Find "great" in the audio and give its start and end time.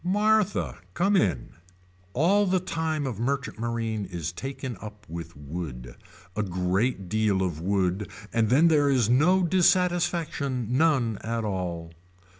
6.41-7.07